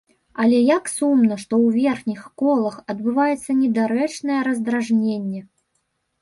[0.43, 5.45] Але як сумна, што ў верхніх колах адбываецца недарэчнае раздражненне.